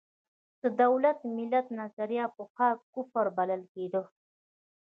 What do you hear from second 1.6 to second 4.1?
نظریه پخوا کفر بلل کېده.